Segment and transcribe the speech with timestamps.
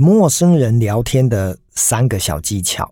[0.00, 2.88] 陌生人聊天的三个小技巧。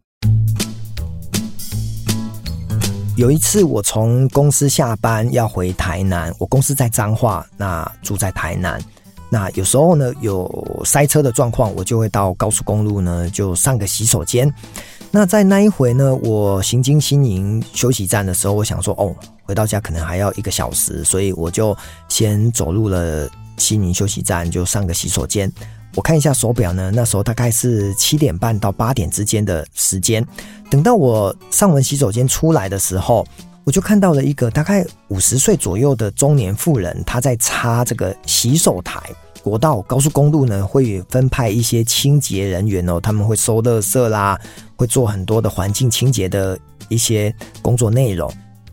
[3.16, 8.82] 有一次，我从公司下班要回台南，我公司在彰化，那住在台南。
[9.30, 14.52] 那有时候呢，有塞车的状况，我就会到高速公路呢，就上个洗手间。
[15.12, 19.14] 那在那一回呢，我行经新营休息站的时候，我想说，哦，
[19.44, 21.76] 回到家可能还要一个小时，所以我就
[22.08, 25.50] 先走入了新营休息站，就上个洗手间。
[25.94, 30.26] 我看一下手表呢，那时候大概是七点半到八点之间的时间。
[30.70, 33.26] 等到我上完洗手间出来的时候，
[33.64, 39.00] 我就看到了一个大概五十岁左右的中年妇人，她在擦这个洗手台。
[39.42, 44.36] 国道高速公路呢，会分派一些清洁人员哦，他们会收垃圾啦，
[44.74, 48.30] 会做很多的环境清洁的一些工作内容。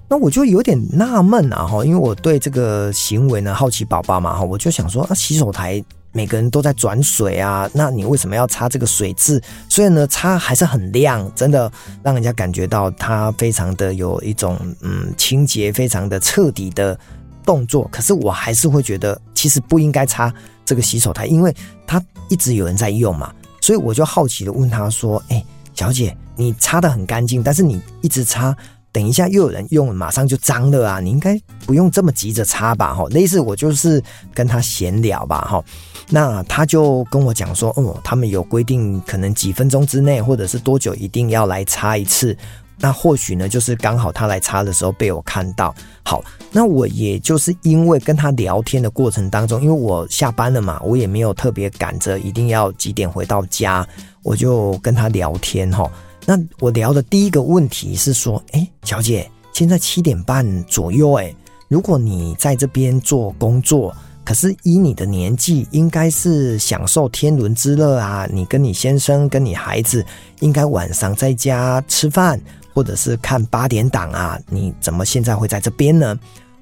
[0.10, 5.84] 那我就有点纳闷啊，哈，因为我对这个行为呢好奇宝宝嘛，哈，我就想说啊，洗手台。
[6.14, 9.42] 每个人都在转水啊，那你为什么要擦这个水渍？
[9.68, 11.70] 虽然呢，擦还是很亮，真的
[12.04, 16.98] 让人家感觉到它非常的有一种嗯清洁，非常的彻底的
[17.44, 17.90] 动作。
[17.92, 20.34] 可是我还是会觉得，其实不应该擦
[20.64, 21.54] 这个洗手台，因为
[21.88, 23.34] 它一直有人在用嘛。
[23.60, 28.56] 所以我就好奇的问他说：“哎，小姐，你擦得很干净，但是你一直擦。”
[28.94, 31.00] 等一下又有人用，马上就脏了啊！
[31.00, 32.94] 你应该不用这么急着擦吧？
[32.94, 34.02] 哈，类似我就是
[34.36, 35.64] 跟他闲聊吧，哈。
[36.10, 42.38] 那他就跟我讲说，哦，他们有规定，可能几分钟之内，或者是多久一定要来擦一次。
[42.78, 45.74] 那或许呢，就是刚好他来擦的时候被我看到。
[46.04, 53.88] 好，那我也就是因为跟他聊天的过程当中，因为我下班了嘛，我也没有特别赶着一定要几点回到家，
[54.22, 55.90] 我就跟他聊天，哈。
[56.26, 61.34] 那我聊的第一个问题是说，哎，小姐，现在七点半左右，哎，
[61.68, 68.28] 如果你在这边做工作，可是以你的年纪，应该是享受天伦之乐啊。
[68.32, 70.06] 你跟你先生、跟你孩子，
[70.40, 72.40] 应该晚上在家吃饭，
[72.74, 74.40] 或者是看八点档啊。
[74.50, 76.18] 你怎么现在会在这边呢？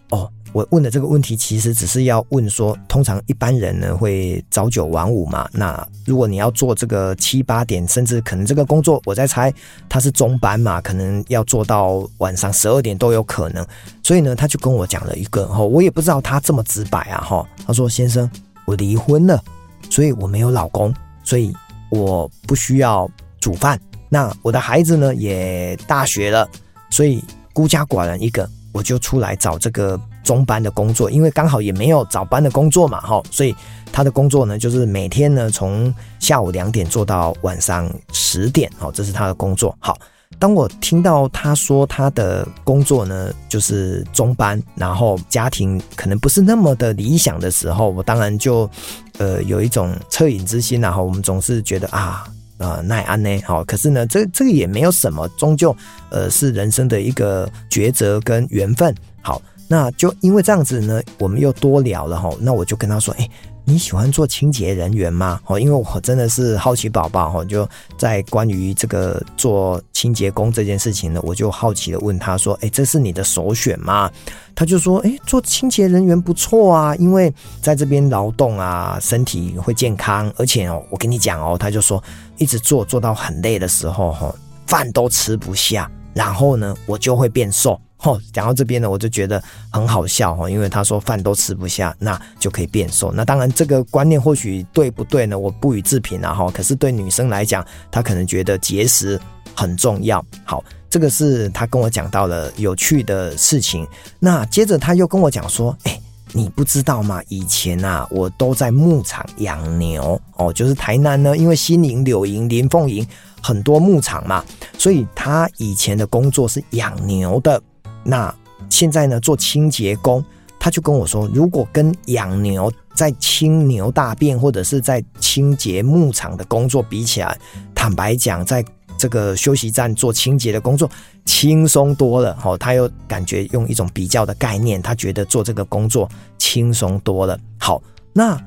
[0.09, 0.27] 哦。
[0.53, 5.49] 我问的这个问题，其实只是要问说，通常一般人呢会朝九晚五嘛？
[5.53, 9.53] 那如果你要做这个七八点，甚至可能这个工作，我在猜
[9.87, 13.65] 他是中班嘛，可能要做到晚上十二点都有可能。
[14.03, 17.47] 所以呢，他就跟我讲了一个哈，我也不知道他这么直白啊哈。
[17.65, 18.29] 他说：“先生，
[18.65, 19.41] 我离婚了，
[19.89, 21.53] 所以我没有老公，所以
[21.89, 23.79] 我不需要煮饭。
[24.09, 26.45] 那我的孩子呢也大学了，
[26.89, 27.23] 所以
[27.53, 33.55] 孤家寡人一个，我就出来找这个。”中班的工作，因为刚好也没有早班的工作嘛，哈，所以
[33.91, 39.75] 他的工作呢，就是每天呢从下午两点做到晚上十点，哦，这是他的工作。
[39.79, 39.97] 好，
[40.39, 48.69] 当我听到他说他的工作呢就是中班，然后家庭可能不是那么的理想的时候，我当然就
[49.17, 52.23] 呃有一种恻隐之心，然后我们总是觉得啊，
[52.59, 55.75] 呃奈安呢，好，可是呢这这个也没有什么，终究
[56.09, 59.41] 呃是人生的一个抉择跟缘分，好。
[59.71, 62.29] 那就因为这样子呢，我们又多聊了哈。
[62.41, 63.29] 那我就跟他说：“哎，
[63.63, 67.65] 你喜欢做清洁人员吗？”哦，因为我真的是好奇宝宝哈，就
[67.97, 74.11] 在关于这个做清洁工这件事情呢，我就好奇的问他说：“哎，这是你的首选吗？”
[74.53, 82.03] 他就说：“哎，做清洁人员不错啊，因为在这边劳动啊，身体会健康，而且哦，我跟你讲哦，他就说
[82.37, 84.35] 一直做做到很累的时候哈，
[84.67, 89.41] 饭都吃不下，然后呢，我就会变瘦。”哦，讲到这边呢，我就觉得
[89.71, 93.11] 很好笑哈，因为他说饭都吃不下，那就可以变瘦。
[93.11, 95.37] 那当然这个观念或许对不对呢？
[95.37, 96.49] 我不予置评啊哈。
[96.51, 99.19] 可是对女生来讲，她可能觉得节食
[99.55, 100.23] 很重要。
[100.43, 103.87] 好，这个是他跟我讲到了有趣的事情。
[104.19, 106.01] 那接着他又跟我讲说，哎，
[106.31, 107.21] 你不知道吗？
[107.27, 113.07] 以前啊，我都在牧场养牛哦，就是台南呢，因为新营、柳营、林凤营
[113.43, 114.43] 很多牧场嘛，
[114.75, 117.61] 所以他以前的工作是养牛的。
[118.03, 118.33] 那
[118.69, 120.23] 现在呢，做清洁工，
[120.59, 127.37] 他就跟我说，如果跟养牛在清牛大便或者是在清洁牧场的工作比起来，
[127.73, 128.63] 坦白讲，在
[128.97, 130.89] 这个休息站做清洁的工作
[131.25, 132.35] 轻松多了。
[132.35, 136.07] 好，他又感觉用一种比较的概念，他觉得做这个工作
[136.37, 137.39] 轻松多了。
[137.57, 137.81] 好，
[138.13, 138.39] 那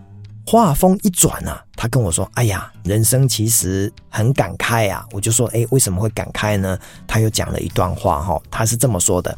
[0.47, 9.37] 话锋一转啊，他跟我说：“哎呀，人生其实很感慨啊。”我就说：“哎，为什么会感慨呢？”他又讲了一段话哈，他是这么说的。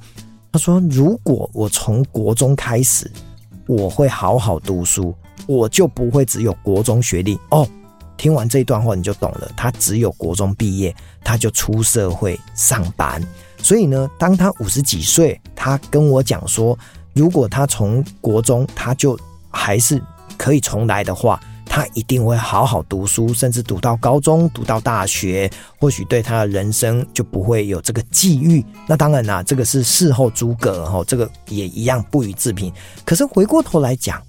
[0.52, 3.10] 他说：“如果我从国中开始，
[3.66, 5.14] 我会好好读书，
[5.46, 7.66] 我就不会只有国中学历哦。”
[8.16, 9.52] 听完这一段话你就懂了。
[9.54, 13.22] 他只有国中毕业，他就出社会上班。
[13.58, 16.76] 所以呢，当他五十几岁，他跟我讲说，
[17.12, 19.18] 如果他从国中他就
[19.50, 20.02] 还是
[20.36, 21.40] 可以重来的话。
[21.68, 28.64] 他一定会好好读书，甚至读到高中，读到大学，或许对他的人生就不会有这个际遇。
[28.86, 32.72] 那当然啦，这个是事后诸葛哈，这个也一样不予置评。
[33.04, 34.22] 可是回过头来讲，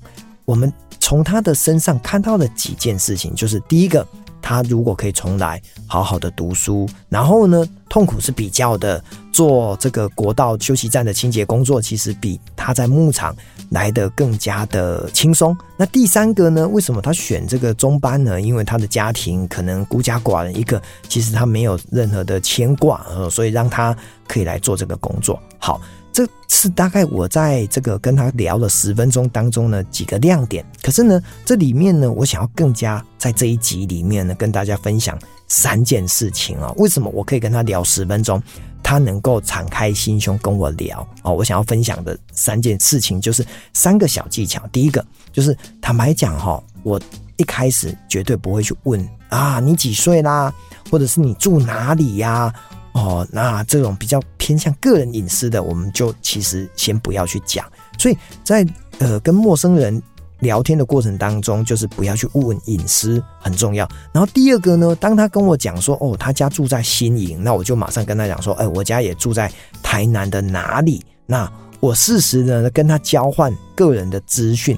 [0.43, 4.05] 我们从他的身上看到了几件事情，就是第一个。
[4.39, 9.03] 他如果可以重来，好好的读书，然后呢，痛苦是比较的，
[9.37, 13.35] 做这个国道休息站的清洁工作，其实比他在牧场
[13.69, 15.55] 来得更加的轻松。
[15.77, 16.67] 那第三个呢？
[16.67, 18.41] 为什么他选这个中班呢？
[18.41, 23.95] 因为他的家庭可能孤家寡人一个，其实他没有任何的牵挂，呃所以让他
[24.27, 25.39] 可以来做这个工作。
[25.59, 25.79] 好。
[26.13, 35.15] 这是大概我在这个跟他聊了十分钟当中呢几个亮点，可是呢，这里面呢，我想要更加在这一集里面呢跟大家分享
[35.47, 36.71] 三件事情啊。
[36.77, 38.41] 为什么我可以跟他聊十分钟，
[38.83, 41.33] 他能够敞开心胸跟我聊哦？
[41.33, 44.65] 我想要分享的三件事情就是三个小技巧。
[44.71, 46.99] 第一个就是坦白讲哈，我
[47.37, 50.53] 一开始绝对不会去问啊，你几岁啦，
[50.89, 52.53] 或者是你住哪里呀？
[52.93, 57.63] 哦，那这种比较偏向个人隐私的，我们就其实先不要去讲。
[57.99, 58.65] 所以在
[58.97, 60.01] 呃跟陌生人
[60.39, 63.87] 聊天的过程当中，就是不要去问隐私很重要。
[64.13, 69.51] 然后第二个呢，当他跟我讲说哦，他家住在新营，那我就马上跟他讲说，哎，我家也住在
[69.81, 71.03] 台南的哪里？
[71.25, 74.77] 那我适时的跟他交换个人的资讯。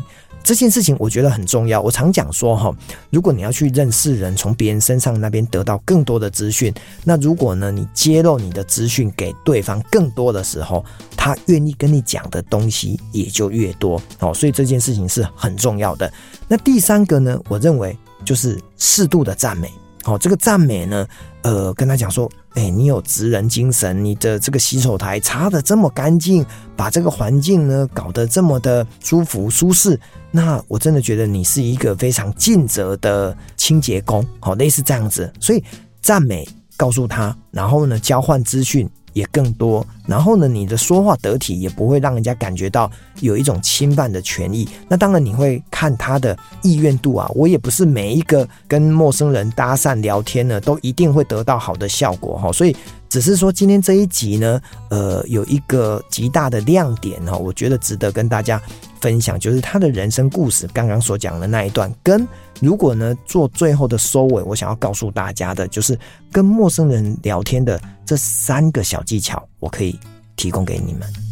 [0.50, 1.80] 这件事情我觉得很重要。
[1.80, 2.76] 我常讲说哈，
[3.12, 6.74] 如果你要去认识人，从别人身上那边得到更多的资讯，
[7.04, 10.84] 那如果呢你揭露你的资讯给对方更多的时候，
[11.16, 14.34] 他愿意跟你讲的东西也就越多哦。
[14.34, 16.12] 所以这件事情是很重要的。
[16.48, 19.72] 那第三个呢，我认为就是适度的赞美。
[20.06, 21.08] 哦，这个赞美呢，
[21.42, 30.00] 呃，跟他讲说，哎，你有职人精神，你的这个洗手台擦得这么干净，把这个环境呢搞得这么的舒服舒适，
[30.32, 35.64] 那我真的觉得你是一个非常尽责的清洁工，好，类似这样子，所以
[36.02, 36.48] 赞美
[36.78, 38.90] 告诉他，然后呢，交换资讯。
[39.14, 42.90] 也更多，然后呢，你的说话得体，也不会让人家感觉到
[43.22, 44.68] 有一种侵犯的权益。
[44.88, 47.30] 那当然，你会看他的意愿度啊。
[47.36, 52.52] 我也不是每一个跟陌生人搭讪聊天呢，都一定会得到好的效果哈。
[52.52, 52.76] 所以，
[53.10, 58.62] 只是说今天这一集呢，呃，有一个极大的亮点哈，我觉得值得跟大家
[59.02, 62.28] 分享，就是他的人生故事，刚刚所讲的那一段跟。
[62.62, 65.98] 如果呢，做最后的收尾，我想要告诉大家的，就是
[66.32, 69.98] 跟陌生人聊天的这三个小技巧，我可以
[70.36, 71.29] 提供给你们。